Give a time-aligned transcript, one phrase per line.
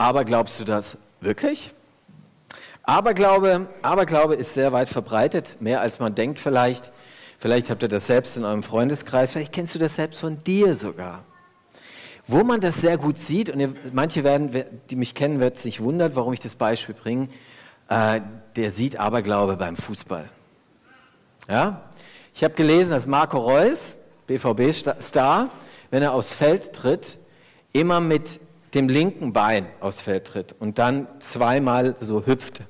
[0.00, 1.74] Aber glaubst du das wirklich?
[2.84, 6.90] Aberglaube, Aberglaube ist sehr weit verbreitet, mehr als man denkt vielleicht.
[7.38, 10.74] Vielleicht habt ihr das selbst in eurem Freundeskreis, vielleicht kennst du das selbst von dir
[10.74, 11.22] sogar.
[12.26, 15.82] Wo man das sehr gut sieht, und ihr, manche werden, die mich kennen, werden sich
[15.82, 17.28] wundern, warum ich das Beispiel bringe,
[17.90, 18.22] äh,
[18.56, 20.30] der sieht Aberglaube beim Fußball.
[21.46, 21.82] Ja?
[22.34, 23.98] Ich habe gelesen, dass Marco Reus,
[24.28, 25.50] BVB-Star,
[25.90, 27.18] wenn er aufs Feld tritt,
[27.74, 28.40] immer mit
[28.74, 32.62] dem linken Bein aufs Feld tritt und dann zweimal so hüpft.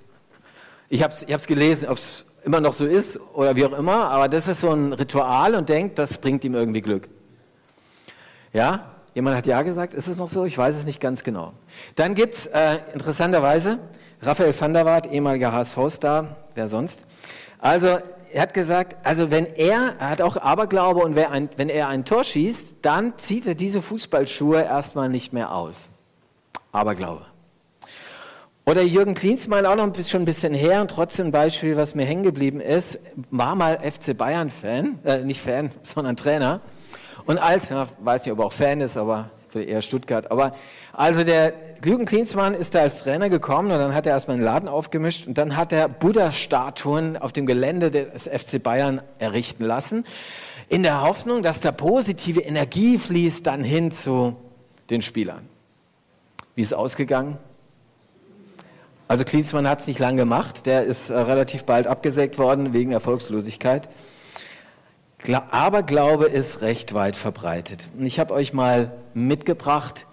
[0.88, 4.10] Ich habe es ich gelesen, ob es immer noch so ist oder wie auch immer,
[4.10, 7.08] aber das ist so ein Ritual und denkt, das bringt ihm irgendwie Glück.
[8.52, 10.44] Ja, jemand hat ja gesagt, ist es noch so?
[10.44, 11.52] Ich weiß es nicht ganz genau.
[11.94, 13.78] Dann gibt es äh, interessanterweise
[14.22, 17.06] Raphael van der Waart, ehemaliger HSV-Star, wer sonst.
[17.58, 17.98] Also
[18.33, 22.05] er hat gesagt, also wenn er, er hat auch Aberglaube und ein, wenn er ein
[22.05, 25.89] Tor schießt, dann zieht er diese Fußballschuhe erstmal nicht mehr aus.
[26.73, 27.27] Aberglaube.
[28.66, 31.77] Oder Jürgen Klinsmann, auch noch ein bisschen, schon ein bisschen her und trotzdem ein Beispiel,
[31.77, 33.00] was mir hängen geblieben ist,
[33.31, 36.61] war mal FC Bayern-Fan, äh, nicht Fan, sondern Trainer.
[37.27, 40.55] Und als, ja, weiß nicht, ob er auch Fan ist, aber eher Stuttgart, aber
[40.92, 41.52] also der
[41.84, 45.27] Jürgen Klinsmann ist da als Trainer gekommen und dann hat er erstmal einen Laden aufgemischt
[45.27, 50.05] und dann hat er Buddha-Statuen auf dem Gelände des FC Bayern errichten lassen,
[50.69, 54.36] in der Hoffnung, dass da positive Energie fließt dann hin zu
[54.91, 55.48] den Spielern.
[56.55, 57.38] Wie ist ausgegangen?
[59.08, 62.92] Also Klinsmann hat es nicht lange gemacht, der ist äh, relativ bald abgesägt worden wegen
[62.92, 63.88] Erfolgslosigkeit.
[65.50, 67.88] Aber Glaube ist recht weit verbreitet.
[67.98, 70.06] Und ich habe euch mal mitgebracht,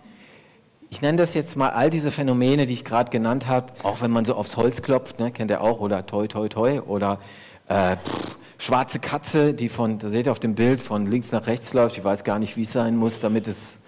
[0.89, 4.11] ich nenne das jetzt mal all diese Phänomene, die ich gerade genannt habe, auch wenn
[4.11, 7.19] man so aufs Holz klopft, ne, kennt ihr auch, oder toi, toi, toi, oder
[7.67, 11.47] äh, pff, schwarze Katze, die von, da seht ihr auf dem Bild, von links nach
[11.47, 13.83] rechts läuft, ich weiß gar nicht, wie es sein muss, damit es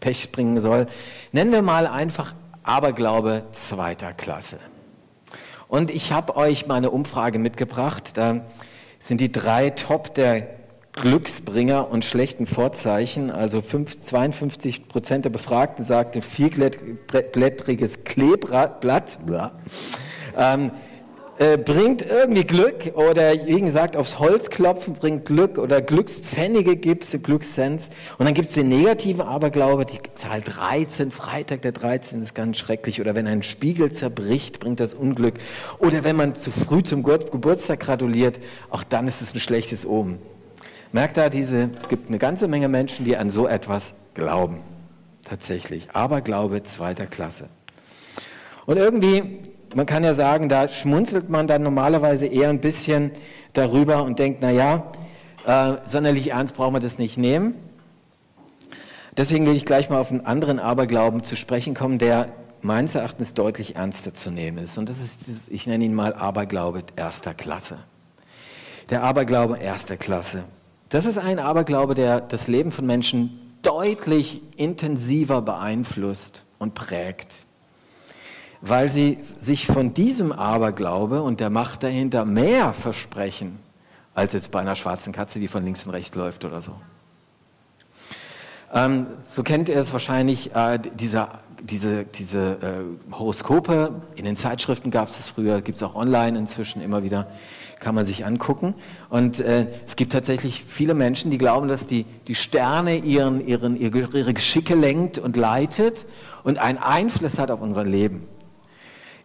[0.00, 0.86] Pech bringen soll.
[1.32, 4.58] Nennen wir mal einfach Aberglaube zweiter Klasse.
[5.68, 8.16] Und ich habe euch mal eine Umfrage mitgebracht.
[8.16, 8.40] Da
[8.98, 10.59] sind die drei Top der
[10.92, 13.30] Glücksbringer und schlechten Vorzeichen.
[13.30, 19.18] Also 52 Prozent der Befragten sagten vielblättriges Kleeblatt.
[20.36, 20.72] Ähm,
[21.40, 27.04] äh, bringt irgendwie Glück oder wie gesagt aufs Holz klopfen bringt Glück oder Glückspfennige gibt
[27.04, 27.88] es, Glückssens.
[28.18, 32.58] Und dann gibt es den negativen Aberglaube, die Zahl 13, Freitag der 13 ist ganz
[32.58, 33.00] schrecklich.
[33.00, 35.36] Oder wenn ein Spiegel zerbricht, bringt das Unglück.
[35.78, 40.18] Oder wenn man zu früh zum Geburtstag gratuliert, auch dann ist es ein schlechtes Omen.
[40.92, 44.60] Merkt da diese, es gibt eine ganze Menge Menschen, die an so etwas glauben.
[45.24, 45.90] Tatsächlich.
[45.92, 47.48] Aberglaube zweiter Klasse.
[48.66, 49.38] Und irgendwie
[49.74, 53.12] man kann ja sagen, da schmunzelt man dann normalerweise eher ein bisschen
[53.52, 54.92] darüber und denkt, naja,
[55.46, 57.54] äh, sonderlich ernst brauchen wir das nicht nehmen.
[59.16, 62.28] Deswegen will ich gleich mal auf einen anderen Aberglauben zu sprechen kommen, der
[62.62, 64.76] meines Erachtens deutlich ernster zu nehmen ist.
[64.76, 67.78] Und das ist, ich nenne ihn mal Aberglaube erster Klasse.
[68.90, 70.44] Der Aberglaube erster Klasse.
[70.90, 77.46] Das ist ein Aberglaube, der das Leben von Menschen deutlich intensiver beeinflusst und prägt.
[78.60, 83.60] Weil sie sich von diesem Aberglaube und der Macht dahinter mehr versprechen,
[84.14, 86.72] als jetzt bei einer schwarzen Katze, die von links und rechts läuft oder so.
[88.72, 91.28] Ähm, so kennt ihr es wahrscheinlich, äh, diese,
[91.62, 96.36] diese, diese äh, Horoskope, in den Zeitschriften gab es das früher, gibt es auch online
[96.36, 97.28] inzwischen immer wieder,
[97.80, 98.74] kann man sich angucken.
[99.08, 103.76] Und äh, es gibt tatsächlich viele Menschen, die glauben, dass die, die Sterne ihren, ihren,
[103.76, 106.06] ihre Geschicke lenkt und leitet
[106.44, 108.28] und einen Einfluss hat auf unser Leben.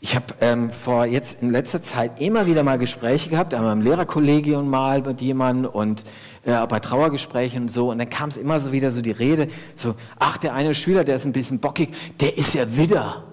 [0.01, 3.81] Ich habe ähm, vor jetzt in letzter Zeit immer wieder mal Gespräche gehabt, einmal im
[3.81, 6.03] Lehrerkollegium mal mit jemandem und
[6.43, 7.89] äh, bei Trauergesprächen und so.
[7.91, 11.03] Und dann kam es immer so wieder so die Rede, so, ach, der eine Schüler,
[11.03, 11.89] der ist ein bisschen bockig,
[12.19, 13.23] der ist ja Widder.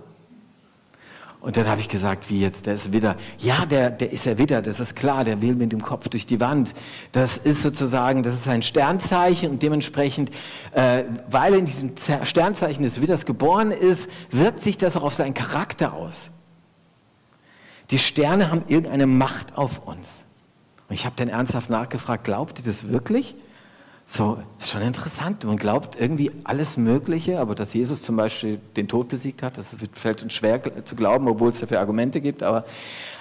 [1.43, 3.17] Und dann habe ich gesagt, wie jetzt, der ist Widder.
[3.37, 6.25] Ja, der, der ist ja Widder, das ist klar, der will mit dem Kopf durch
[6.25, 6.73] die Wand.
[7.11, 10.31] Das ist sozusagen, das ist ein Sternzeichen und dementsprechend,
[10.73, 15.15] äh, weil er in diesem Sternzeichen des Widders geboren ist, wirkt sich das auch auf
[15.15, 16.31] seinen Charakter aus.
[17.91, 20.25] Die Sterne haben irgendeine Macht auf uns.
[20.89, 23.35] Und ich habe dann ernsthaft nachgefragt, glaubt ihr das wirklich?
[24.07, 25.45] So, ist schon interessant.
[25.45, 29.77] Man glaubt irgendwie alles Mögliche, aber dass Jesus zum Beispiel den Tod besiegt hat, das
[29.95, 32.43] fällt uns schwer zu glauben, obwohl es dafür Argumente gibt.
[32.43, 32.65] Aber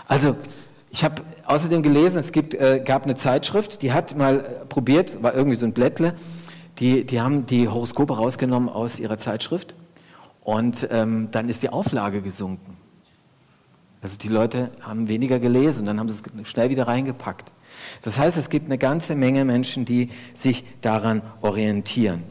[0.08, 0.36] also,
[0.92, 5.34] ich habe außerdem gelesen, es gibt, äh, gab eine Zeitschrift, die hat mal probiert, war
[5.34, 6.16] irgendwie so ein Blättle,
[6.80, 9.74] die, die haben die Horoskope rausgenommen aus ihrer Zeitschrift
[10.42, 12.76] und ähm, dann ist die Auflage gesunken.
[14.02, 17.54] Also die Leute haben weniger gelesen, dann haben sie es schnell wieder reingepackt.
[18.02, 22.24] Das heißt, es gibt eine ganze Menge Menschen, die sich daran orientieren.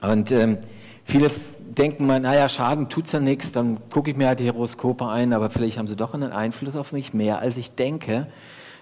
[0.00, 0.58] Und ähm,
[1.04, 1.30] viele
[1.78, 5.32] denken mal, naja, Schaden tut ja nichts, dann gucke ich mir halt die Horoskope ein,
[5.32, 8.26] aber vielleicht haben sie doch einen Einfluss auf mich, mehr als ich denke.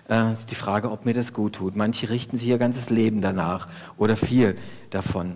[0.08, 1.76] Äh, ist die Frage, ob mir das gut tut.
[1.76, 3.68] Manche richten sich ihr ganzes Leben danach
[3.98, 4.56] oder viel
[4.90, 5.34] davon.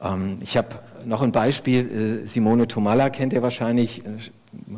[0.00, 0.68] Ähm, ich habe
[1.04, 4.10] noch ein Beispiel, äh, Simone Tomalla kennt ihr wahrscheinlich, äh,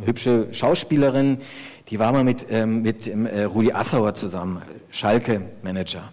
[0.04, 1.40] hübsche Schauspielerin,
[1.88, 6.12] die war mal mit, ähm, mit äh, Rudi Assauer zusammen, Schalke-Manager.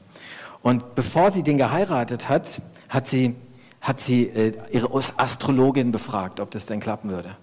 [0.62, 3.36] Und bevor sie den geheiratet hat, hat sie,
[3.81, 7.36] hat sie äh, ihre Astrologin befragt, ob das denn klappen würde.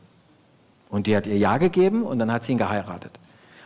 [0.89, 3.13] Und die hat ihr Ja gegeben und dann hat sie ihn geheiratet.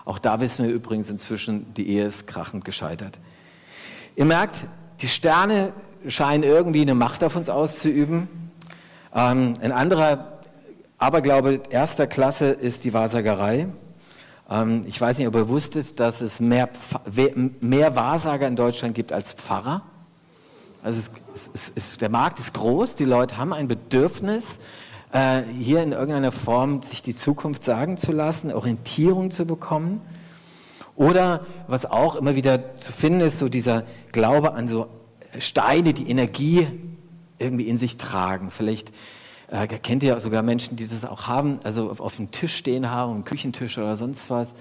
[0.05, 3.19] Auch da wissen wir übrigens inzwischen, die Ehe ist krachend gescheitert.
[4.17, 4.65] Ihr merkt,
[5.01, 5.73] die Sterne
[6.07, 8.29] scheinen irgendwie eine Macht auf uns auszuüben.
[9.15, 10.34] Ähm, ein anderer
[11.05, 13.67] Aberglaube erster Klasse ist die Wahrsagerei.
[14.49, 16.71] Ähm, ich weiß nicht, ob ihr wusstet, dass es mehr,
[17.61, 19.83] mehr Wahrsager in Deutschland gibt als Pfarrer.
[20.83, 21.03] Also
[21.35, 24.61] es, es, es, der Markt ist groß, die Leute haben ein Bedürfnis,
[25.13, 30.01] äh, hier in irgendeiner Form sich die Zukunft sagen zu lassen, Orientierung zu bekommen.
[30.97, 34.87] Oder was auch immer wieder zu finden ist, so dieser Glaube an so
[35.39, 36.67] Steine, die Energie
[37.39, 38.51] irgendwie in sich tragen.
[38.51, 38.91] Vielleicht
[39.51, 42.91] äh, kennt ihr sogar Menschen, die das auch haben, also auf, auf dem Tisch stehen
[42.91, 44.55] haben, am Küchentisch oder sonst was.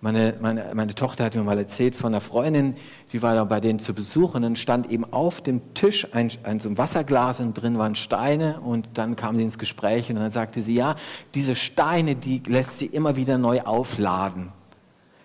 [0.00, 2.76] Meine, meine, meine Tochter hat mir mal erzählt von einer Freundin,
[3.12, 6.30] die war da bei denen zu Besuch und dann stand eben auf dem Tisch ein,
[6.44, 10.14] ein, so ein Wasserglas und drin waren Steine und dann kam sie ins Gespräch und
[10.14, 10.94] dann sagte sie, ja,
[11.34, 14.52] diese Steine, die lässt sie immer wieder neu aufladen.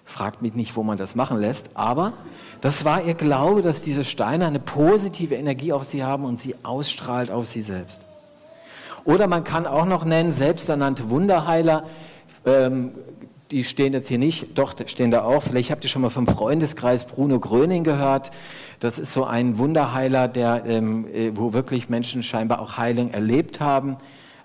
[0.05, 2.13] Fragt mich nicht, wo man das machen lässt, aber
[2.59, 6.55] das war ihr Glaube, dass diese Steine eine positive Energie auf sie haben und sie
[6.63, 8.01] ausstrahlt auf sie selbst.
[9.05, 11.83] Oder man kann auch noch nennen, selbsternannte Wunderheiler,
[12.45, 12.91] ähm,
[13.51, 15.43] die stehen jetzt hier nicht, doch stehen da auch.
[15.43, 18.31] Vielleicht habt ihr schon mal vom Freundeskreis Bruno Gröning gehört.
[18.79, 23.59] Das ist so ein Wunderheiler, der, ähm, äh, wo wirklich Menschen scheinbar auch Heilung erlebt
[23.59, 23.97] haben.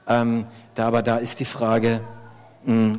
[0.06, 2.00] Ähm, da, aber da ist die Frage,
[2.64, 2.99] mh, hm,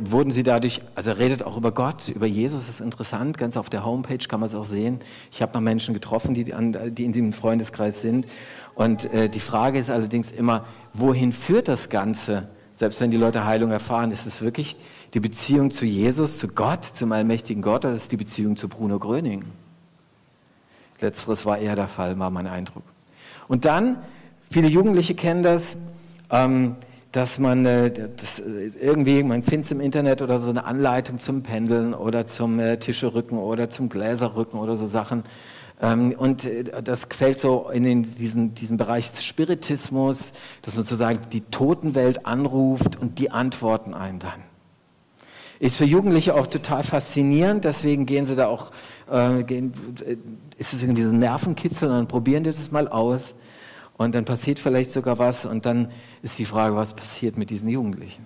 [0.00, 3.56] wurden sie dadurch, also er redet auch über Gott, über Jesus, das ist interessant, ganz
[3.56, 5.00] auf der Homepage kann man es auch sehen.
[5.32, 8.26] Ich habe mal Menschen getroffen, die, die in diesem Freundeskreis sind.
[8.74, 12.48] Und äh, die Frage ist allerdings immer, wohin führt das Ganze?
[12.74, 14.76] Selbst wenn die Leute Heilung erfahren, ist es wirklich
[15.14, 18.68] die Beziehung zu Jesus, zu Gott, zum allmächtigen Gott, oder ist es die Beziehung zu
[18.68, 19.44] Bruno Gröning?
[21.00, 22.82] Letzteres war eher der Fall, war mein Eindruck.
[23.46, 23.96] Und dann,
[24.50, 25.76] viele Jugendliche kennen das,
[26.30, 26.76] ähm,
[27.18, 31.18] dass man äh, das äh, irgendwie, man findet es im Internet oder so eine Anleitung
[31.18, 35.24] zum Pendeln oder zum äh, Tischerücken oder zum Gläserrücken oder so Sachen.
[35.82, 36.48] Ähm, und
[36.84, 40.30] das fällt so in den, diesen, diesen Bereich Spiritismus,
[40.62, 44.44] dass man sozusagen die Totenwelt anruft und die antworten einen dann.
[45.58, 48.70] Ist für Jugendliche auch total faszinierend, deswegen gehen sie da auch,
[49.10, 49.72] äh, gehen,
[50.56, 53.34] ist es irgendwie so ein Nervenkitzel dann probieren die das mal aus
[53.98, 55.90] und dann passiert vielleicht sogar was und dann
[56.22, 58.24] ist die Frage, was passiert mit diesen Jugendlichen?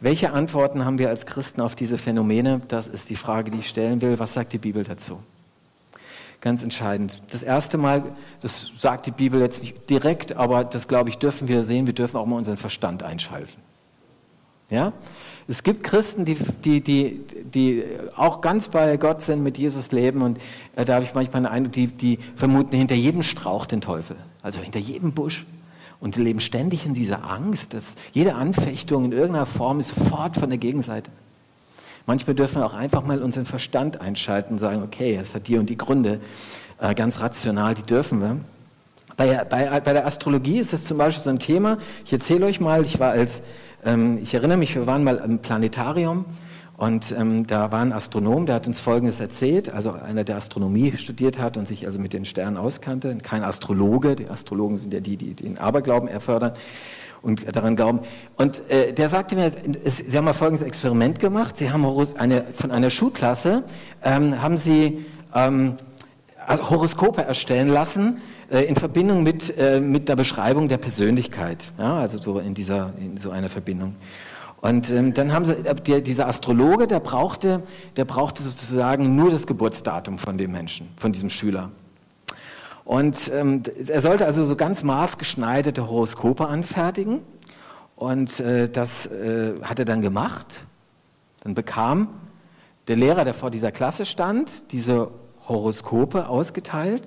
[0.00, 2.60] Welche Antworten haben wir als Christen auf diese Phänomene?
[2.68, 4.18] Das ist die Frage, die ich stellen will.
[4.18, 5.22] Was sagt die Bibel dazu?
[6.40, 7.22] Ganz entscheidend.
[7.30, 8.02] Das erste Mal,
[8.40, 11.94] das sagt die Bibel jetzt nicht direkt, aber das glaube ich, dürfen wir sehen, wir
[11.94, 13.60] dürfen auch mal unseren Verstand einschalten.
[14.70, 14.92] Ja?
[15.48, 17.84] Es gibt Christen, die, die, die, die
[18.16, 20.38] auch ganz bei Gott sind, mit Jesus leben und
[20.76, 24.16] äh, da habe ich manchmal einen Eindruck, die, die vermuten hinter jedem Strauch den Teufel,
[24.42, 25.46] also hinter jedem Busch
[26.00, 30.36] und die leben ständig in dieser Angst, dass jede Anfechtung in irgendeiner Form ist sofort
[30.36, 31.10] von der Gegenseite.
[32.06, 35.58] Manchmal dürfen wir auch einfach mal unseren Verstand einschalten und sagen, okay, es hat die
[35.58, 36.20] und die Gründe,
[36.80, 38.40] äh, ganz rational, die dürfen wir.
[39.16, 42.58] Bei, bei, bei der Astrologie ist es zum Beispiel so ein Thema, ich erzähle euch
[42.60, 43.42] mal, ich war als,
[43.84, 46.24] ähm, ich erinnere mich, wir waren mal im Planetarium
[46.76, 50.96] und ähm, da war ein Astronom, der hat uns Folgendes erzählt, also einer, der Astronomie
[50.96, 55.00] studiert hat und sich also mit den Sternen auskannte, kein Astrologe, die Astrologen sind ja
[55.00, 56.54] die, die den Aberglauben erfördern
[57.22, 58.00] und daran glauben.
[58.36, 59.50] Und äh, der sagte mir,
[59.84, 61.56] es, Sie haben mal folgendes Experiment gemacht.
[61.56, 61.86] Sie haben
[62.18, 63.62] eine, von einer Schulklasse
[64.02, 65.76] ähm, haben Sie ähm,
[66.46, 68.20] also Horoskope erstellen lassen
[68.60, 71.72] in Verbindung mit, äh, mit der Beschreibung der Persönlichkeit.
[71.78, 73.96] Ja, also so in, dieser, in so einer Verbindung.
[74.60, 77.62] Und ähm, dann haben sie, äh, der, dieser Astrologe, der brauchte,
[77.96, 81.70] der brauchte sozusagen nur das Geburtsdatum von dem Menschen, von diesem Schüler.
[82.84, 87.20] Und ähm, er sollte also so ganz maßgeschneiderte Horoskope anfertigen.
[87.96, 90.64] Und äh, das äh, hat er dann gemacht.
[91.40, 92.08] Dann bekam
[92.88, 95.10] der Lehrer, der vor dieser Klasse stand, diese
[95.48, 97.02] Horoskope ausgeteilt.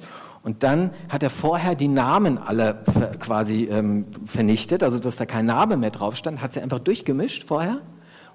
[0.46, 2.84] Und dann hat er vorher die Namen alle
[3.20, 7.48] quasi ähm, vernichtet, also dass da kein Name mehr drauf stand, hat sie einfach durchgemischt
[7.48, 7.82] vorher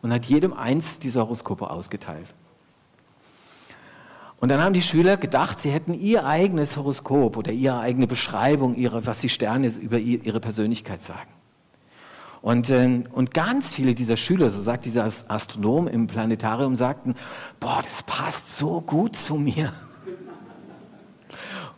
[0.03, 2.35] und hat jedem eins dieser Horoskope ausgeteilt.
[4.41, 8.75] Und dann haben die Schüler gedacht, sie hätten ihr eigenes Horoskop oder ihre eigene Beschreibung,
[8.75, 11.31] ihre, was die Sterne über ihre Persönlichkeit sagen.
[12.43, 17.15] Und, äh, und ganz viele dieser Schüler, so sagt dieser Astronom im Planetarium, sagten,
[17.61, 19.73] boah, das passt so gut zu mir.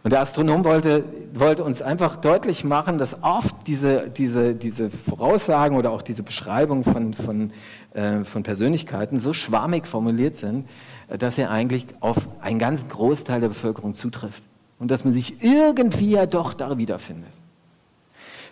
[0.04, 5.76] Und der Astronom wollte, wollte uns einfach deutlich machen, dass oft diese, diese, diese Voraussagen
[5.76, 7.52] oder auch diese Beschreibungen von, von,
[7.94, 10.68] äh, von Persönlichkeiten so schwammig formuliert sind,
[11.08, 14.42] äh, dass er eigentlich auf einen ganz Großteil der Bevölkerung zutrifft.
[14.80, 17.32] Und dass man sich irgendwie ja doch da wiederfindet.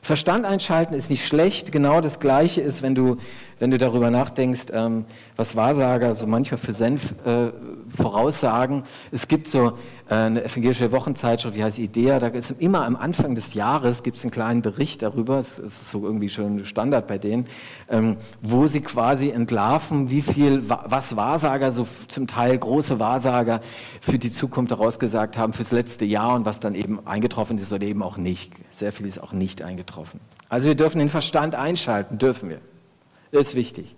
[0.02, 1.72] Verstand einschalten ist nicht schlecht.
[1.72, 3.18] Genau das Gleiche ist, wenn du,
[3.58, 5.04] wenn du darüber nachdenkst, ähm,
[5.36, 7.50] was Wahrsager so manchmal für Senf äh,
[7.94, 8.84] voraussagen.
[9.10, 9.78] Es gibt so
[10.10, 14.24] eine evangelische Wochenzeitschrift, die heißt Idea, da ist immer am Anfang des Jahres gibt es
[14.24, 17.46] einen kleinen Bericht darüber, es ist so irgendwie schon Standard bei denen,
[17.88, 23.60] ähm, wo sie quasi entlarven, wie viel, was Wahrsager, so zum Teil große Wahrsager
[24.00, 27.84] für die Zukunft herausgesagt haben, fürs letzte Jahr und was dann eben eingetroffen ist oder
[27.84, 28.52] eben auch nicht.
[28.72, 30.18] Sehr viel ist auch nicht eingetroffen.
[30.48, 32.60] Also wir dürfen den Verstand einschalten, dürfen wir.
[33.30, 33.94] Das ist wichtig.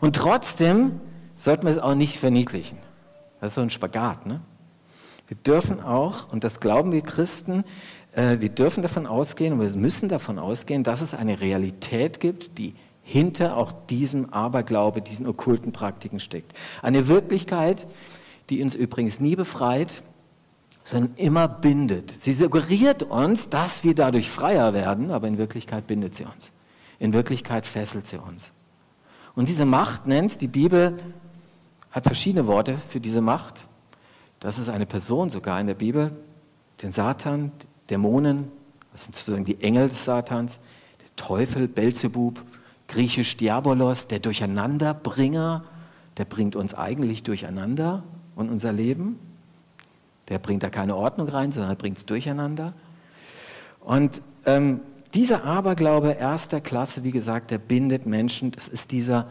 [0.00, 1.00] Und trotzdem
[1.36, 2.78] sollten wir es auch nicht verniedlichen.
[3.40, 4.40] Das ist so ein Spagat, ne?
[5.32, 7.64] Wir dürfen auch, und das glauben wir Christen,
[8.14, 12.58] äh, wir dürfen davon ausgehen und wir müssen davon ausgehen, dass es eine Realität gibt,
[12.58, 16.52] die hinter auch diesem Aberglaube, diesen okkulten Praktiken steckt.
[16.82, 17.86] Eine Wirklichkeit,
[18.50, 20.02] die uns übrigens nie befreit,
[20.84, 22.10] sondern immer bindet.
[22.10, 26.50] Sie suggeriert uns, dass wir dadurch freier werden, aber in Wirklichkeit bindet sie uns.
[26.98, 28.52] In Wirklichkeit fesselt sie uns.
[29.34, 30.98] Und diese Macht nennt die Bibel,
[31.90, 33.66] hat verschiedene Worte für diese Macht.
[34.42, 36.10] Das ist eine Person sogar in der Bibel,
[36.82, 37.52] den Satan,
[37.88, 38.50] Dämonen,
[38.90, 40.58] das sind sozusagen die Engel des Satans,
[41.00, 42.42] der Teufel, Belzebub,
[42.88, 45.62] griechisch Diabolos, der Durcheinanderbringer,
[46.16, 48.02] der bringt uns eigentlich durcheinander
[48.34, 49.20] und unser Leben.
[50.28, 52.72] Der bringt da keine Ordnung rein, sondern bringt es durcheinander.
[53.78, 54.80] Und ähm,
[55.14, 58.50] dieser Aberglaube erster Klasse, wie gesagt, der bindet Menschen.
[58.50, 59.28] Das ist dieser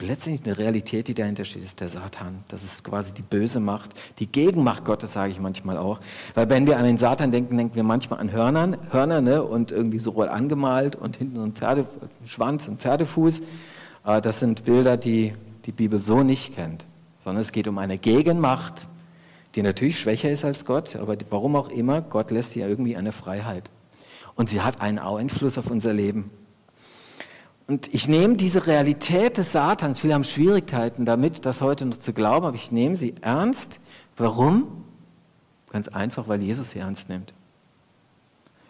[0.00, 2.44] letztendlich eine Realität, die dahinter steht, ist der Satan.
[2.48, 6.00] Das ist quasi die böse Macht, die Gegenmacht Gottes, sage ich manchmal auch.
[6.34, 9.72] Weil wenn wir an den Satan denken, denken wir manchmal an Hörnern, Hörner ne, und
[9.72, 11.86] irgendwie so roll angemalt und hinten so ein Pferde,
[12.26, 13.42] Schwanz und Pferdefuß.
[14.04, 15.32] Äh, das sind Bilder, die
[15.66, 16.84] die Bibel so nicht kennt,
[17.18, 18.86] sondern es geht um eine Gegenmacht,
[19.54, 22.96] die natürlich schwächer ist als Gott, aber warum auch immer, Gott lässt sie ja irgendwie
[22.96, 23.70] eine Freiheit.
[24.34, 26.30] Und sie hat einen Einfluss auf unser Leben.
[27.66, 32.12] Und ich nehme diese Realität des Satans, viele haben Schwierigkeiten damit, das heute noch zu
[32.12, 33.80] glauben, aber ich nehme sie ernst.
[34.16, 34.84] Warum?
[35.70, 37.32] Ganz einfach, weil Jesus sie ernst nimmt.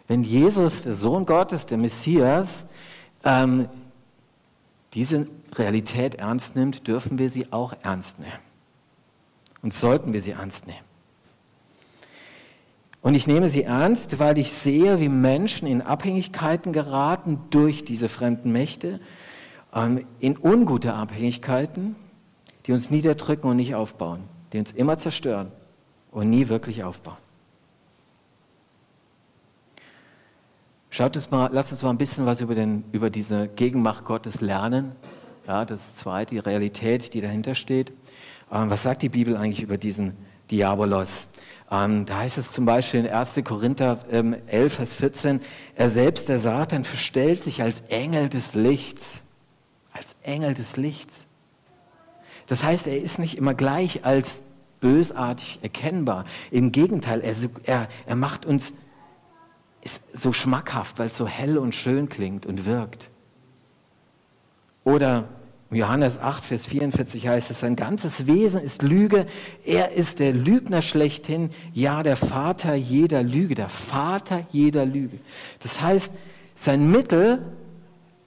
[0.07, 2.67] Wenn Jesus, der Sohn Gottes, der Messias,
[3.25, 3.69] ähm,
[4.93, 8.33] diese Realität ernst nimmt, dürfen wir sie auch ernst nehmen.
[9.63, 10.85] Und sollten wir sie ernst nehmen.
[13.05, 18.09] Und ich nehme sie ernst, weil ich sehe, wie Menschen in Abhängigkeiten geraten durch diese
[18.09, 18.99] fremden Mächte,
[19.75, 21.97] ähm, in ungute Abhängigkeiten,
[22.65, 24.21] die uns niederdrücken und nicht aufbauen,
[24.55, 25.53] die uns immer zerstören
[26.13, 27.19] und nie wirklich aufbauen.
[30.89, 34.41] Schaut es mal, lasst uns mal ein bisschen was über, den, über diese Gegenmacht Gottes
[34.41, 34.93] lernen.
[35.47, 37.93] Ja, das zweite, die Realität, die dahinter steht.
[38.51, 40.17] Ähm, was sagt die Bibel eigentlich über diesen
[40.51, 41.29] Diabolos?
[41.75, 43.41] Ähm, da heißt es zum Beispiel in 1.
[43.45, 45.41] Korinther ähm, 11, Vers 14,
[45.75, 49.23] er selbst, der Satan, verstellt sich als Engel des Lichts.
[49.93, 51.27] Als Engel des Lichts.
[52.47, 54.45] Das heißt, er ist nicht immer gleich als
[54.81, 56.27] bösartig erkennbar.
[56.51, 58.75] Im Gegenteil, er, er, er macht uns
[60.13, 63.11] so schmackhaft, weil es so hell und schön klingt und wirkt.
[64.85, 65.29] Oder
[65.75, 69.27] Johannes 8, Vers 44 heißt es, sein ganzes Wesen ist Lüge.
[69.65, 75.19] Er ist der Lügner schlechthin, ja, der Vater jeder Lüge, der Vater jeder Lüge.
[75.61, 76.15] Das heißt,
[76.55, 77.45] sein Mittel,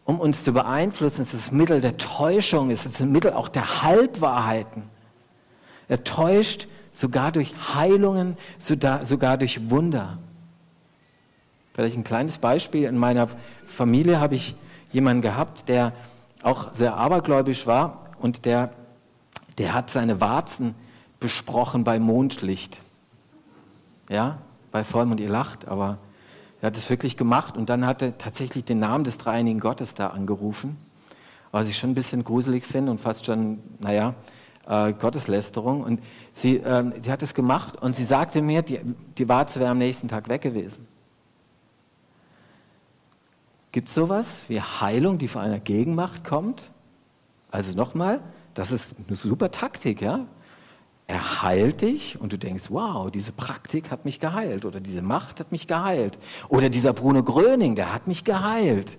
[0.05, 4.83] um uns zu beeinflussen, ist das Mittel der Täuschung, ist das Mittel auch der Halbwahrheiten.
[5.87, 10.17] Er täuscht sogar durch Heilungen, sogar durch Wunder.
[11.73, 12.85] Vielleicht ein kleines Beispiel.
[12.85, 13.27] In meiner
[13.65, 14.55] Familie habe ich
[14.91, 15.93] jemanden gehabt, der
[16.47, 18.71] auch sehr abergläubisch war und der,
[19.57, 20.75] der hat seine Warzen
[21.19, 22.79] besprochen bei Mondlicht.
[24.09, 24.37] Ja,
[24.71, 25.97] bei Vollmond, ihr lacht, aber
[26.61, 29.93] er hat es wirklich gemacht und dann hat er tatsächlich den Namen des dreieinigen Gottes
[29.93, 30.77] da angerufen,
[31.51, 34.15] was ich schon ein bisschen gruselig finde und fast schon, naja,
[34.67, 35.83] äh, Gotteslästerung.
[35.83, 36.01] Und
[36.31, 38.79] sie, äh, sie hat es gemacht und sie sagte mir, die,
[39.17, 40.87] die Warze wäre am nächsten Tag weg gewesen.
[43.71, 46.63] Gibt es sowas wie Heilung, die von einer Gegenmacht kommt?
[47.51, 48.21] Also nochmal,
[48.53, 50.25] das ist eine super Taktik, ja?
[51.07, 55.39] er heilt dich und du denkst, wow, diese Praktik hat mich geheilt oder diese Macht
[55.39, 56.19] hat mich geheilt
[56.49, 58.97] oder dieser Bruno Gröning, der hat mich geheilt.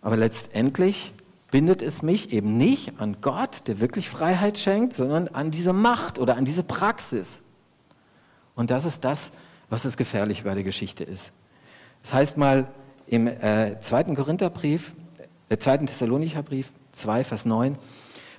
[0.00, 1.12] Aber letztendlich
[1.50, 6.18] bindet es mich eben nicht an Gott, der wirklich Freiheit schenkt, sondern an diese Macht
[6.18, 7.42] oder an diese Praxis.
[8.54, 9.32] Und das ist das,
[9.68, 11.32] was das Gefährliche bei der Geschichte ist.
[12.02, 12.68] Das heißt mal
[13.06, 14.94] im äh, zweiten Korintherbrief,
[15.48, 17.78] äh, zweiten Thessalonicher Brief 2, Vers 9,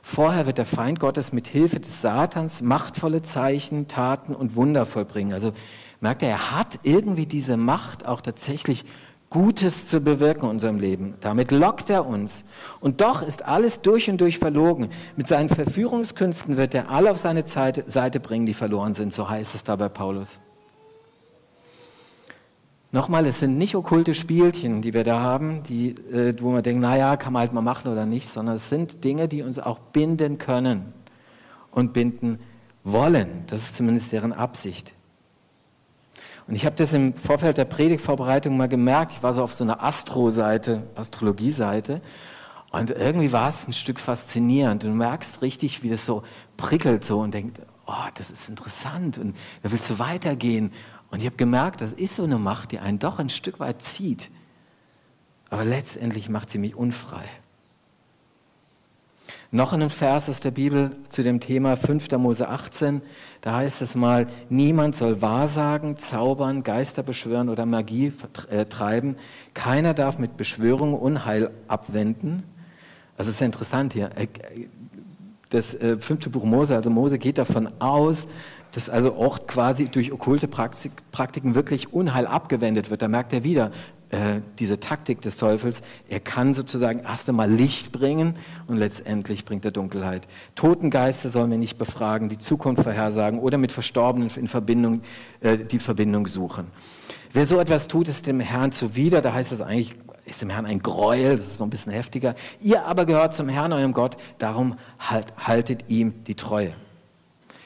[0.05, 5.32] Vorher wird der Feind Gottes mit Hilfe des Satans machtvolle Zeichen, Taten und Wunder vollbringen.
[5.32, 5.53] Also
[6.01, 8.84] merkt er, er hat irgendwie diese Macht auch tatsächlich
[9.29, 11.15] Gutes zu bewirken in unserem Leben.
[11.22, 12.43] Damit lockt er uns.
[12.82, 14.89] Und doch ist alles durch und durch verlogen.
[15.15, 19.13] Mit seinen Verführungskünsten wird er alle auf seine Seite bringen, die verloren sind.
[19.13, 20.39] So heißt es da bei Paulus.
[22.93, 26.79] Nochmal, es sind nicht okkulte Spielchen, die wir da haben, die, äh, wo man denkt,
[26.79, 29.79] naja, kann man halt mal machen oder nicht, sondern es sind Dinge, die uns auch
[29.79, 30.93] binden können
[31.71, 32.38] und binden
[32.83, 33.45] wollen.
[33.47, 34.93] Das ist zumindest deren Absicht.
[36.45, 39.13] Und ich habe das im Vorfeld der Predigtvorbereitung mal gemerkt.
[39.13, 42.00] Ich war so auf so einer Astro-Seite, Astrologie-Seite.
[42.71, 44.83] Und irgendwie war es ein Stück faszinierend.
[44.83, 46.21] Du merkst richtig, wie das so
[46.57, 49.17] prickelt so und denkt, oh, das ist interessant.
[49.17, 50.71] Und da willst du weitergehen.
[51.13, 53.84] Und ich habe gemerkt, das ist so eine Macht, die einen doch ein Stück weit
[53.84, 54.32] zieht.
[55.51, 57.22] Aber letztendlich macht sie mich unfrei.
[59.51, 62.10] Noch ein Vers aus der Bibel zu dem Thema 5.
[62.13, 63.03] Mose 18.
[63.41, 68.12] Da heißt es mal, niemand soll Wahrsagen, zaubern, Geister beschwören oder Magie
[68.50, 69.15] äh, treiben.
[69.53, 72.41] Keiner darf mit Beschwörung Unheil abwenden.
[73.20, 74.10] Also es ist interessant hier.
[74.15, 74.29] Äh,
[75.51, 78.25] das äh, fünfte Buch Mose, also Mose geht davon aus,
[78.74, 83.01] dass also auch quasi durch okkulte Praktiken wirklich Unheil abgewendet wird.
[83.01, 83.72] Da merkt er wieder
[84.10, 85.82] äh, diese Taktik des Teufels.
[86.10, 88.36] Er kann sozusagen erst einmal Licht bringen
[88.68, 90.27] und letztendlich bringt er Dunkelheit.
[90.56, 95.01] Totengeister sollen wir nicht befragen, die Zukunft vorhersagen oder mit Verstorbenen in Verbindung,
[95.42, 96.68] äh, die Verbindung suchen.
[97.32, 99.22] Wer so etwas tut, ist dem Herrn zuwider.
[99.22, 102.36] Da heißt es eigentlich, ist dem Herrn ein Gräuel, das ist noch ein bisschen heftiger.
[102.62, 106.74] Ihr aber gehört zum Herrn, eurem Gott, darum halt, haltet ihm die Treue.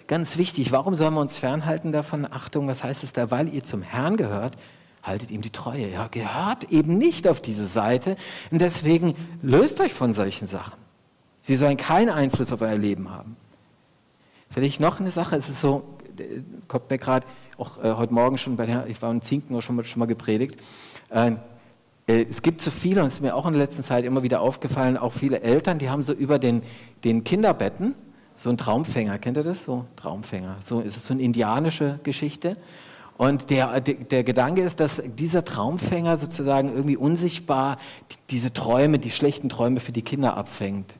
[0.08, 2.26] Ganz wichtig, warum sollen wir uns fernhalten davon?
[2.26, 3.30] Achtung, was heißt es da?
[3.30, 4.58] Weil ihr zum Herrn gehört,
[5.04, 5.90] haltet ihm die Treue.
[5.90, 8.16] Ja, gehört eben nicht auf diese Seite.
[8.50, 10.78] Und deswegen löst euch von solchen Sachen.
[11.42, 13.36] Sie sollen keinen Einfluss auf euer Leben haben.
[14.50, 15.84] Vielleicht noch eine Sache, es ist so,
[16.70, 19.76] kommt mir gerade auch äh, heute Morgen schon bei der, ich war in Zinken schon
[19.76, 20.62] mal, schon mal gepredigt.
[21.10, 21.34] Äh,
[22.08, 24.24] äh, es gibt so viele, und es ist mir auch in der letzten Zeit immer
[24.24, 26.64] wieder aufgefallen, auch viele Eltern, die haben so über den,
[27.04, 27.94] den Kinderbetten,
[28.38, 29.66] so ein Traumfänger, kennt ihr das?
[29.66, 30.58] So Traumfänger.
[30.62, 32.56] So ist es so eine indianische Geschichte.
[33.18, 37.80] Und der, der, Gedanke ist, dass dieser Traumfänger sozusagen irgendwie unsichtbar
[38.30, 40.98] diese Träume, die schlechten Träume für die Kinder abfängt.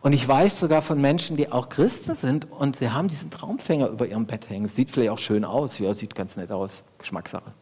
[0.00, 3.88] Und ich weiß sogar von Menschen, die auch Christen sind und sie haben diesen Traumfänger
[3.88, 4.68] über ihrem Bett hängen.
[4.68, 7.52] Sieht vielleicht auch schön aus, ja, sieht ganz nett aus, Geschmackssache.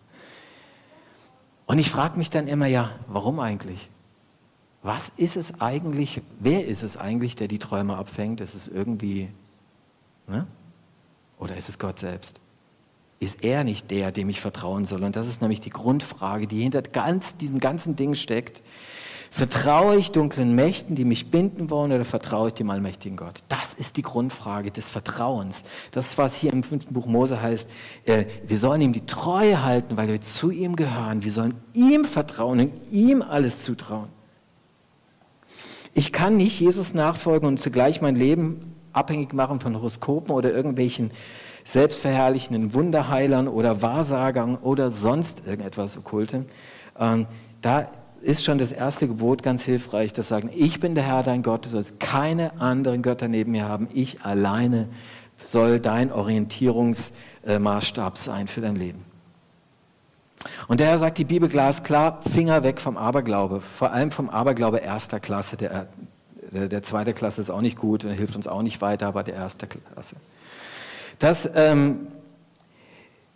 [1.65, 3.89] Und ich frage mich dann immer, ja, warum eigentlich?
[4.87, 8.41] Was ist es eigentlich, wer ist es eigentlich, der die Träume abfängt?
[8.41, 9.29] Ist es irgendwie,
[10.29, 10.47] ne?
[11.41, 12.41] oder ist es Gott selbst?
[13.19, 15.03] Ist er nicht der, dem ich vertrauen soll?
[15.03, 18.63] Und das ist nämlich die Grundfrage, die hinter ganz, diesem ganzen Ding steckt.
[19.33, 23.41] Vertraue ich dunklen Mächten, die mich binden wollen, oder vertraue ich dem allmächtigen Gott?
[23.49, 25.65] Das ist die Grundfrage des Vertrauens.
[25.91, 27.69] Das, was hier im fünften Buch Mose heißt,
[28.05, 31.25] äh, wir sollen ihm die Treue halten, weil wir zu ihm gehören.
[31.25, 34.16] Wir sollen ihm vertrauen und ihm alles zutrauen.
[35.99, 41.11] Ich kann nicht Jesus nachfolgen und zugleich mein Leben abhängig machen von Horoskopen oder irgendwelchen
[41.65, 46.45] selbstverherrlichenden Wunderheilern oder Wahrsagern oder sonst irgendetwas Okkultem.
[47.01, 47.25] Ähm,
[47.63, 47.89] da
[48.21, 51.65] ist schon das erste Gebot ganz hilfreich, das sagen, ich bin der Herr, dein Gott,
[51.65, 54.91] du sollst keine anderen Götter neben mir haben, ich alleine
[55.47, 59.03] soll dein Orientierungsmaßstab sein für dein Leben.
[60.69, 65.21] Und daher sagt die Bibel glasklar, Finger weg vom Aberglaube, vor allem vom Aberglaube erster
[65.21, 65.57] Klasse.
[65.57, 65.87] Der,
[66.53, 69.23] der, der zweite Klasse ist auch nicht gut und hilft uns auch nicht weiter, aber
[69.23, 70.17] der erste Klasse.
[71.19, 72.09] Das, ähm,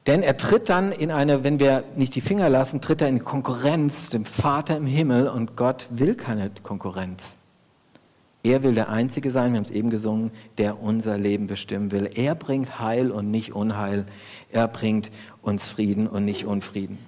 [0.07, 3.23] denn er tritt dann in eine, wenn wir nicht die Finger lassen, tritt er in
[3.23, 7.37] Konkurrenz dem Vater im Himmel und Gott will keine Konkurrenz.
[8.43, 12.11] Er will der Einzige sein, wir haben es eben gesungen, der unser Leben bestimmen will.
[12.15, 14.07] Er bringt Heil und nicht Unheil.
[14.51, 15.11] Er bringt
[15.43, 16.99] uns Frieden und nicht Unfrieden.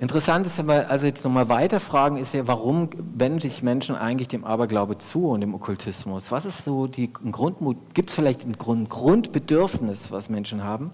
[0.00, 4.28] Interessant ist, wenn wir also jetzt nochmal weiterfragen, ist ja, warum wenden sich Menschen eigentlich
[4.28, 6.32] dem Aberglaube zu und dem Okkultismus?
[6.32, 7.76] Was ist so die Grundmut?
[7.92, 10.92] Gibt es vielleicht ein Grund, Grundbedürfnis, was Menschen haben?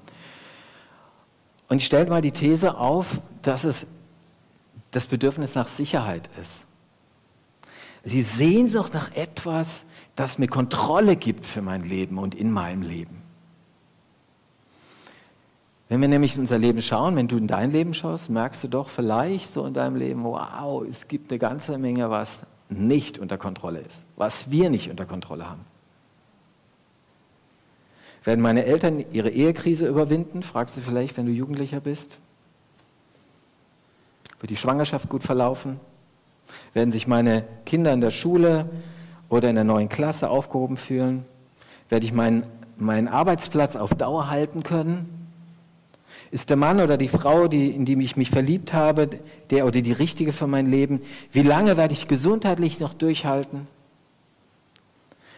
[1.69, 3.87] Und ich stelle mal die These auf, dass es
[4.91, 6.66] das Bedürfnis nach Sicherheit ist.
[8.07, 12.83] Sie sehen sich nach etwas, das mir Kontrolle gibt für mein Leben und in meinem
[12.83, 13.21] Leben.
[15.89, 18.69] Wenn wir nämlich in unser Leben schauen, wenn du in dein Leben schaust, merkst du
[18.69, 23.39] doch vielleicht so in deinem Leben, wow, es gibt eine ganze Menge, was nicht unter
[23.39, 25.65] Kontrolle ist, was wir nicht unter Kontrolle haben.
[28.23, 30.45] Werden meine Eltern ihre Ehekrise überwinden?
[30.45, 32.19] Fragst du vielleicht, wenn du Jugendlicher bist.
[34.39, 35.81] Wird die Schwangerschaft gut verlaufen?
[36.77, 38.69] Werden sich meine Kinder in der Schule
[39.31, 41.25] oder in der neuen Klasse aufgehoben fühlen?
[41.89, 42.43] Werde ich meinen,
[42.77, 45.27] meinen Arbeitsplatz auf Dauer halten können?
[46.31, 49.09] Ist der Mann oder die Frau, die, in die ich mich verliebt habe,
[49.49, 51.01] der oder die richtige für mein Leben?
[51.33, 53.69] Wie lange werde ich gesundheitlich noch durchhalten?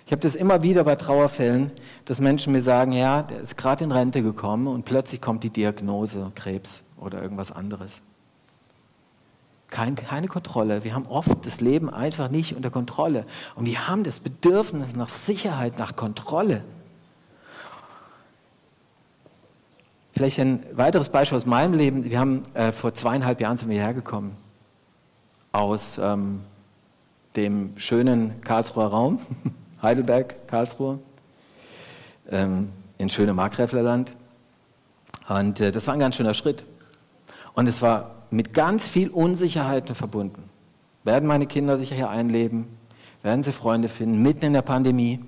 [0.07, 1.71] Ich habe das immer wieder bei Trauerfällen,
[2.05, 5.51] dass Menschen mir sagen, ja, der ist gerade in Rente gekommen und plötzlich kommt die
[5.51, 8.03] Diagnose, Krebs oder irgendwas anderes.
[9.71, 10.83] Kein, keine Kontrolle.
[10.83, 13.27] Wir haben oft das Leben einfach nicht unter Kontrolle.
[13.55, 16.63] Und wir haben das Bedürfnis nach Sicherheit, nach Kontrolle.
[20.13, 22.05] Vielleicht ein weiteres Beispiel aus meinem Leben.
[22.05, 24.37] Wir haben äh, vor zweieinhalb Jahren sind wir hergekommen
[25.53, 26.41] aus ähm,
[27.37, 29.21] dem schönen Karlsruher Raum,
[29.83, 30.99] Heidelberg, Karlsruhe,
[32.31, 34.15] ähm, in schöne Markgräflerland.
[35.29, 36.65] Und äh, das war ein ganz schöner Schritt.
[37.55, 40.45] Und es war mit ganz viel Unsicherheiten verbunden.
[41.05, 42.67] Werden meine Kinder sich hier einleben?
[43.23, 44.23] Werden sie Freunde finden?
[44.23, 45.21] Mitten in der Pandemie?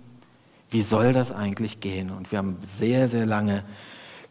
[0.71, 2.11] Wie soll das eigentlich gehen?
[2.11, 3.65] Und wir haben sehr, sehr lange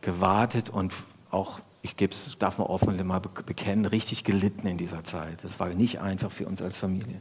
[0.01, 0.93] gewartet und
[1.31, 5.43] auch, ich geb's, darf man offen mal bekennen, richtig gelitten in dieser Zeit.
[5.43, 7.19] Das war nicht einfach für uns als Familie.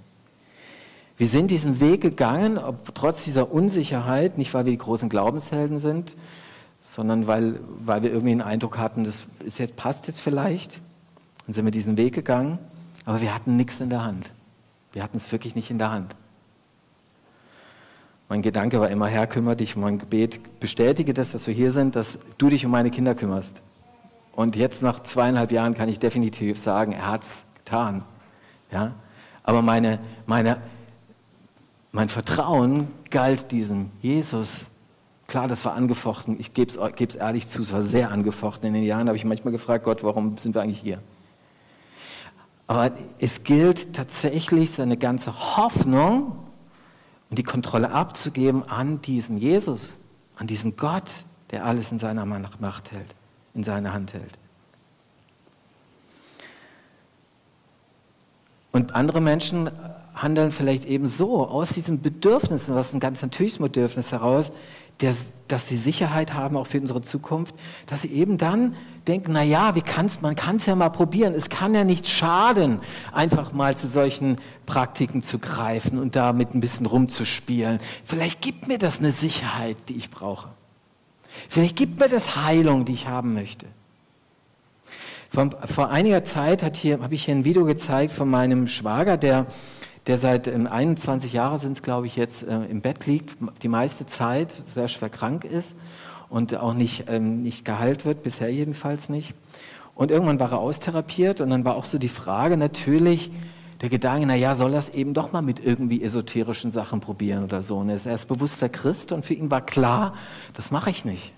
[1.16, 5.80] Wir sind diesen Weg gegangen, ob, trotz dieser Unsicherheit, nicht weil wir die großen Glaubenshelden
[5.80, 6.16] sind,
[6.80, 10.78] sondern weil, weil wir irgendwie den Eindruck hatten, das ist jetzt, passt jetzt vielleicht.
[11.48, 12.58] Und sind wir diesen Weg gegangen,
[13.06, 14.32] aber wir hatten nichts in der Hand.
[14.92, 16.14] Wir hatten es wirklich nicht in der Hand.
[18.28, 21.70] Mein Gedanke war immer, Herr, kümmere dich um mein Gebet, bestätige das, dass wir hier
[21.70, 23.62] sind, dass du dich um meine Kinder kümmerst.
[24.32, 28.04] Und jetzt nach zweieinhalb Jahren kann ich definitiv sagen, er hat es getan.
[28.70, 28.92] Ja?
[29.42, 30.58] Aber meine, meine,
[31.92, 34.66] mein Vertrauen galt diesem Jesus.
[35.26, 36.37] Klar, das war angefochten.
[36.38, 38.68] Ich gebe es ehrlich zu, es war sehr angefochten.
[38.68, 41.00] In den Jahren habe ich manchmal gefragt, Gott, warum sind wir eigentlich hier?
[42.68, 46.38] Aber es gilt tatsächlich, seine ganze Hoffnung
[47.31, 49.94] und die Kontrolle abzugeben an diesen Jesus,
[50.37, 53.14] an diesen Gott, der alles in seiner Macht hält,
[53.54, 54.38] in seiner Hand hält.
[58.70, 59.70] Und andere Menschen
[60.14, 64.52] handeln vielleicht eben so aus diesem Bedürfnis, was ein ganz natürliches Bedürfnis heraus,
[64.98, 67.54] dass, dass sie Sicherheit haben auch für unsere Zukunft,
[67.87, 71.34] dass sie eben dann denken, na ja, wie kann's, man kann es ja mal probieren.
[71.34, 72.80] Es kann ja nicht schaden,
[73.12, 77.80] einfach mal zu solchen Praktiken zu greifen und damit ein bisschen rumzuspielen.
[78.04, 80.48] Vielleicht gibt mir das eine Sicherheit, die ich brauche.
[81.48, 83.66] Vielleicht gibt mir das Heilung, die ich haben möchte.
[85.30, 89.46] Vor, vor einiger Zeit habe ich hier ein Video gezeigt von meinem Schwager, der
[90.09, 93.68] der seit 21 ähm, Jahren sind es, glaube ich, jetzt äh, im Bett liegt, die
[93.68, 95.77] meiste Zeit sehr schwer krank ist
[96.31, 99.35] und auch nicht, ähm, nicht geheilt wird, bisher jedenfalls nicht.
[99.94, 103.31] Und irgendwann war er austherapiert und dann war auch so die Frage natürlich,
[103.83, 107.44] der Gedanke, na ja, soll er es eben doch mal mit irgendwie esoterischen Sachen probieren
[107.44, 107.77] oder so.
[107.77, 110.14] Und er ist erst bewusster Christ und für ihn war klar,
[110.55, 111.33] das mache ich nicht.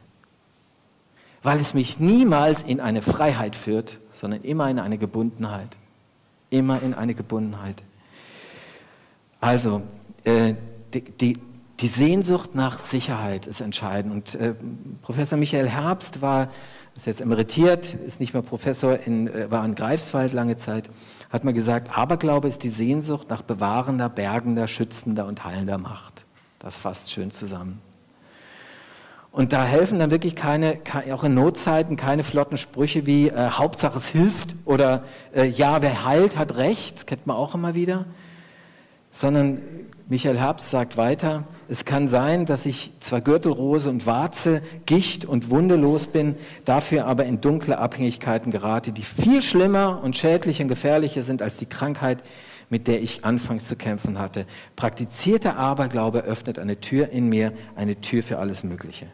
[1.42, 5.76] Weil es mich niemals in eine Freiheit führt, sondern immer in eine Gebundenheit.
[6.50, 7.82] Immer in eine Gebundenheit.
[9.40, 9.82] Also,
[10.24, 10.54] äh,
[10.92, 11.38] die, die,
[11.80, 14.12] die, Sehnsucht nach Sicherheit ist entscheidend.
[14.12, 14.54] Und äh,
[15.02, 16.48] Professor Michael Herbst war,
[16.94, 20.90] ist jetzt emeritiert, ist nicht mehr Professor, in, äh, war in Greifswald lange Zeit,
[21.30, 26.26] hat mal gesagt, Aberglaube ist die Sehnsucht nach bewahrender, bergender, schützender und heilender Macht.
[26.58, 27.80] Das fasst schön zusammen.
[29.32, 30.78] Und da helfen dann wirklich keine,
[31.12, 36.04] auch in Notzeiten, keine flotten Sprüche wie äh, Hauptsache es hilft oder äh, ja, wer
[36.04, 38.06] heilt, hat recht, das kennt man auch immer wieder,
[39.10, 39.60] sondern
[40.08, 45.50] Michael Herbst sagt weiter, es kann sein, dass ich zwar Gürtelrose und Warze, Gicht und
[45.50, 50.68] Wunde los bin, dafür aber in dunkle Abhängigkeiten gerate, die viel schlimmer und schädlicher und
[50.68, 52.24] gefährlicher sind als die Krankheit,
[52.70, 54.46] mit der ich anfangs zu kämpfen hatte.
[54.74, 59.06] Praktizierter Aberglaube öffnet eine Tür in mir, eine Tür für alles Mögliche.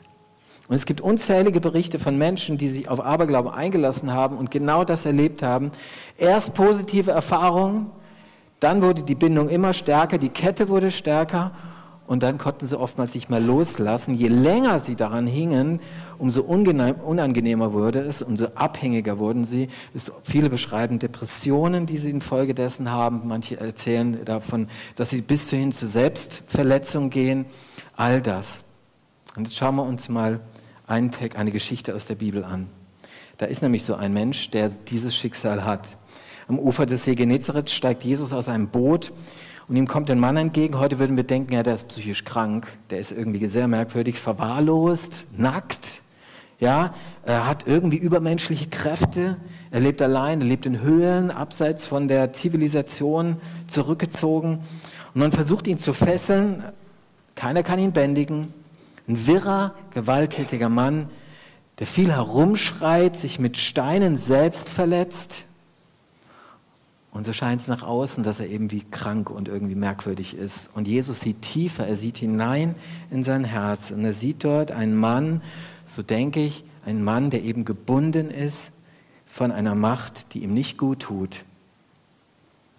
[0.68, 4.84] Und es gibt unzählige Berichte von Menschen, die sich auf Aberglaube eingelassen haben und genau
[4.84, 5.70] das erlebt haben.
[6.18, 7.90] Erst positive Erfahrungen,
[8.60, 11.52] dann wurde die Bindung immer stärker, die Kette wurde stärker
[12.06, 14.14] und dann konnten sie oftmals nicht mehr loslassen.
[14.14, 15.80] Je länger sie daran hingen,
[16.18, 19.68] umso unangenehmer wurde es, umso abhängiger wurden sie.
[19.94, 23.22] Es, viele beschreiben Depressionen, die sie infolgedessen haben.
[23.24, 27.46] Manche erzählen davon, dass sie bis hin zu Selbstverletzung gehen.
[27.96, 28.62] All das.
[29.36, 30.40] Und jetzt schauen wir uns mal
[30.86, 32.68] einen Tag, eine Geschichte aus der Bibel an.
[33.38, 35.96] Da ist nämlich so ein Mensch, der dieses Schicksal hat.
[36.48, 39.12] Am Ufer des See Genezareth steigt Jesus aus einem Boot
[39.66, 40.78] und ihm kommt ein Mann entgegen.
[40.78, 45.26] Heute würden wir denken, ja, der ist psychisch krank, der ist irgendwie sehr merkwürdig, verwahrlost,
[45.36, 46.02] nackt,
[46.58, 49.36] ja, er hat irgendwie übermenschliche Kräfte.
[49.70, 54.60] Er lebt allein, er lebt in Höhlen, abseits von der Zivilisation, zurückgezogen.
[55.14, 56.62] Und man versucht ihn zu fesseln.
[57.34, 58.54] Keiner kann ihn bändigen.
[59.06, 61.10] Ein wirrer, gewalttätiger Mann,
[61.78, 65.44] der viel herumschreit, sich mit Steinen selbst verletzt.
[67.16, 70.68] Und so scheint es nach außen, dass er eben wie krank und irgendwie merkwürdig ist.
[70.74, 72.74] Und Jesus sieht tiefer, er sieht hinein
[73.10, 75.40] in sein Herz und er sieht dort einen Mann,
[75.86, 78.72] so denke ich, einen Mann, der eben gebunden ist
[79.24, 81.44] von einer Macht, die ihm nicht gut tut.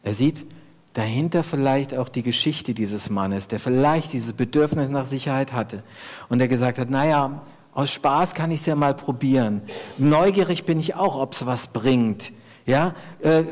[0.04, 0.46] Er sieht
[0.94, 5.82] dahinter vielleicht auch die Geschichte dieses Mannes, der vielleicht dieses Bedürfnis nach Sicherheit hatte
[6.30, 7.42] und der gesagt hat, naja,
[7.74, 9.64] aus Spaß kann ich es ja mal probieren.
[9.98, 12.32] Neugierig bin ich auch, ob es was bringt.
[12.68, 13.46] Ja, äh,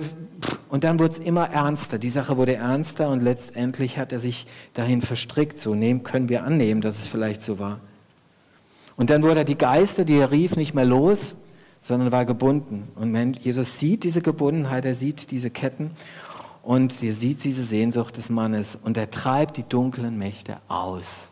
[0.69, 1.97] und dann wurde es immer ernster.
[1.97, 5.59] Die Sache wurde ernster und letztendlich hat er sich dahin verstrickt.
[5.59, 7.79] So nehmen können wir annehmen, dass es vielleicht so war.
[8.97, 11.35] Und dann wurde er die Geister, die er rief, nicht mehr los,
[11.81, 12.87] sondern war gebunden.
[12.95, 15.91] Und Jesus sieht diese Gebundenheit, er sieht diese Ketten
[16.63, 21.27] und er sieht diese Sehnsucht des Mannes und er treibt die dunklen Mächte aus.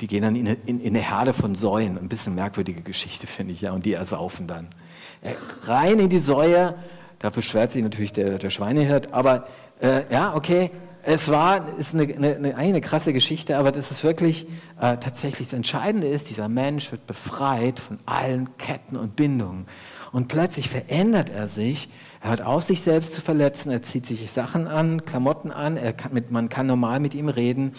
[0.00, 1.98] Die gehen dann in eine, in, in eine Herde von Säuen.
[1.98, 3.72] Ein bisschen merkwürdige Geschichte, finde ich, ja.
[3.72, 4.68] Und die ersaufen dann.
[5.64, 6.74] Rein in die Säue,
[7.18, 9.46] da beschwert sich natürlich der, der Schweinehirt, aber
[9.80, 10.70] äh, ja, okay,
[11.04, 14.46] es war, ist eine, eine, eine, krasse Geschichte, aber das ist wirklich
[14.80, 19.66] äh, tatsächlich das Entscheidende ist, dieser Mensch wird befreit von allen Ketten und Bindungen.
[20.12, 21.88] Und plötzlich verändert er sich.
[22.20, 23.72] Er hört auf, sich selbst zu verletzen.
[23.72, 25.78] Er zieht sich Sachen an, Klamotten an.
[25.96, 27.72] Kann mit, man kann normal mit ihm reden.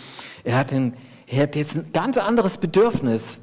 [0.44, 3.40] Er hat, ein, er hat jetzt ein ganz anderes Bedürfnis.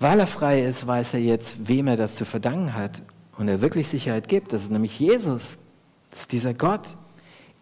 [0.00, 3.02] Weil er frei ist, weiß er jetzt, wem er das zu verdanken hat.
[3.36, 4.52] Und er wirklich Sicherheit gibt.
[4.52, 5.56] Das ist nämlich Jesus.
[6.10, 6.96] Das ist dieser Gott.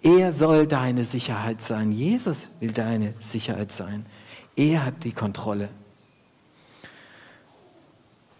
[0.03, 1.93] Er soll deine Sicherheit sein.
[1.93, 4.05] Jesus will deine Sicherheit sein.
[4.57, 5.69] Er hat die Kontrolle.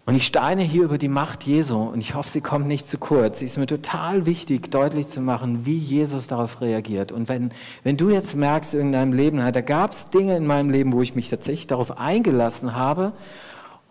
[0.05, 2.97] Und ich steine hier über die Macht Jesu und ich hoffe, sie kommt nicht zu
[2.97, 3.39] kurz.
[3.39, 7.13] Sie ist mir total wichtig, deutlich zu machen, wie Jesus darauf reagiert.
[7.13, 7.53] Und wenn,
[7.83, 11.01] wenn du jetzt merkst in deinem Leben, da gab es Dinge in meinem Leben, wo
[11.01, 13.13] ich mich tatsächlich darauf eingelassen habe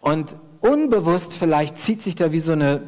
[0.03, 2.83] und unbewusst vielleicht zieht sich da wie so eine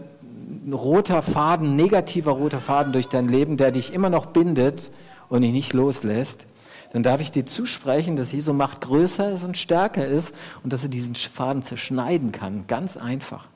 [0.70, 4.90] roter Faden, negativer roter Faden durch dein Leben, der dich immer noch bindet
[5.28, 6.46] und dich nicht loslässt,
[6.92, 10.82] dann darf ich dir zusprechen, dass Jesu Macht größer ist und stärker ist und dass
[10.82, 12.66] er diesen Faden zerschneiden kann.
[12.66, 13.46] Ganz einfach.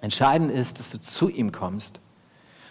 [0.00, 2.00] Entscheidend ist, dass du zu ihm kommst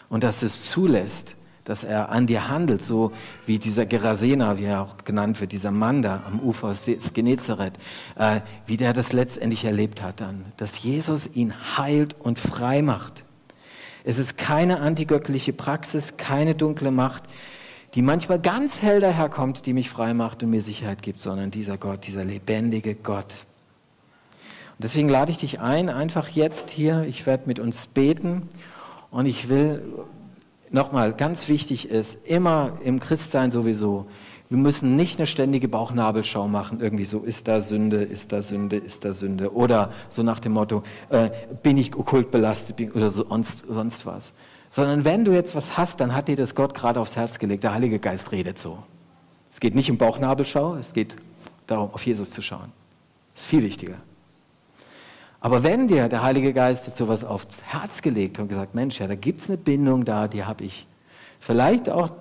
[0.10, 3.12] und dass es zulässt, dass er an dir handelt, so
[3.46, 7.74] wie dieser Gerasena, wie er auch genannt wird, dieser Mann da am Ufer des Genezareth,
[8.16, 13.24] äh, wie der das letztendlich erlebt hat dann, dass Jesus ihn heilt und frei macht.
[14.04, 17.24] Es ist keine antigöttliche Praxis, keine dunkle Macht,
[17.94, 21.78] die manchmal ganz hell daherkommt, die mich frei macht und mir Sicherheit gibt, sondern dieser
[21.78, 23.46] Gott, dieser lebendige Gott.
[24.78, 28.50] Und deswegen lade ich dich ein, einfach jetzt hier, ich werde mit uns beten
[29.12, 29.84] und ich will,
[30.74, 34.08] nochmal, ganz wichtig ist, immer im Christsein sowieso,
[34.50, 38.78] wir müssen nicht eine ständige Bauchnabelschau machen, irgendwie so, ist da Sünde, ist da Sünde,
[38.78, 39.54] ist da Sünde.
[39.56, 41.32] Oder so nach dem Motto, äh,
[41.64, 44.32] bin ich okkult belastet oder so, sonst, sonst was.
[44.70, 47.64] Sondern wenn du jetzt was hast, dann hat dir das Gott gerade aufs Herz gelegt.
[47.64, 48.84] Der Heilige Geist redet so.
[49.52, 51.16] Es geht nicht um Bauchnabelschau, es geht
[51.66, 52.72] darum, auf Jesus zu schauen.
[53.34, 53.96] Das ist viel wichtiger.
[55.44, 59.08] Aber wenn dir der Heilige Geist jetzt sowas aufs Herz gelegt und gesagt, Mensch, ja,
[59.08, 60.88] da gibt es eine Bindung da, die habe ich.
[61.42, 62.12] Vielleicht auch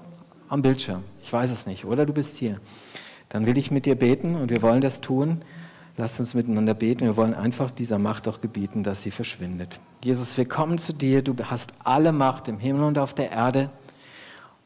[0.49, 1.05] am Bildschirm.
[1.23, 1.85] Ich weiß es nicht.
[1.85, 2.59] Oder du bist hier.
[3.29, 5.43] Dann will ich mit dir beten und wir wollen das tun.
[5.97, 7.05] Lasst uns miteinander beten.
[7.05, 9.79] Wir wollen einfach dieser Macht auch gebieten, dass sie verschwindet.
[10.03, 11.23] Jesus, wir kommen zu dir.
[11.23, 13.71] Du hast alle Macht im Himmel und auf der Erde.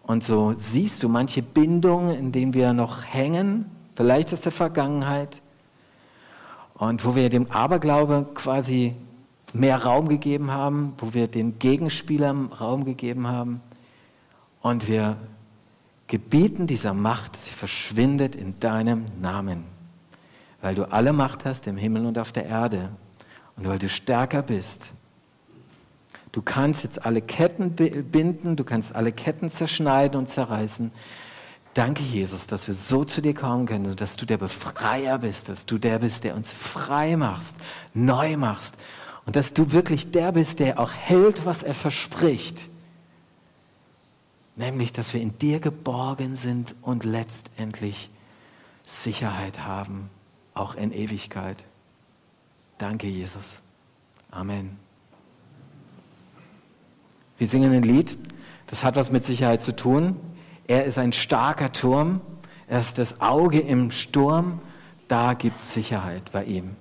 [0.03, 5.43] Und so siehst du manche Bindungen, in denen wir noch hängen, vielleicht aus der Vergangenheit.
[6.79, 8.95] Und wo wir dem Aberglaube quasi
[9.53, 13.61] mehr Raum gegeben haben, wo wir den Gegenspielern Raum gegeben haben.
[14.61, 15.17] Und wir
[16.07, 19.65] gebieten dieser Macht, sie verschwindet in deinem Namen,
[20.61, 22.91] weil du alle Macht hast im Himmel und auf der Erde
[23.57, 24.91] und weil du stärker bist.
[26.33, 30.93] Du kannst jetzt alle Ketten binden, du kannst alle Ketten zerschneiden und zerreißen.
[31.77, 35.67] Danke, Jesus, dass wir so zu dir kommen können, dass du der Befreier bist, dass
[35.67, 37.59] du der bist, der uns frei machst,
[37.93, 38.79] neu machst
[39.27, 42.71] und dass du wirklich der bist, der auch hält, was er verspricht.
[44.57, 48.09] Nämlich, dass wir in dir geborgen sind und letztendlich
[48.87, 50.09] Sicherheit haben,
[50.55, 51.63] auch in Ewigkeit.
[52.79, 53.59] Danke, Jesus.
[54.31, 54.79] Amen.
[57.37, 58.17] Wir singen ein Lied,
[58.67, 60.17] das hat was mit Sicherheit zu tun.
[60.67, 62.21] Er ist ein starker Turm.
[62.67, 64.61] Er ist das Auge im Sturm.
[65.09, 66.77] Da gibt es Sicherheit bei ihm.